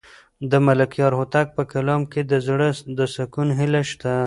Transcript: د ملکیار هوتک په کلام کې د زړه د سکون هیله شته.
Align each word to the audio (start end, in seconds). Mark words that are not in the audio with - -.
د 0.51 0.53
ملکیار 0.67 1.11
هوتک 1.19 1.47
په 1.57 1.63
کلام 1.73 2.01
کې 2.11 2.21
د 2.31 2.33
زړه 2.47 2.67
د 2.97 2.99
سکون 3.15 3.47
هیله 3.59 3.81
شته. 3.89 4.13